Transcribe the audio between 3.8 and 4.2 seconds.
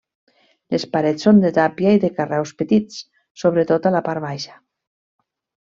a la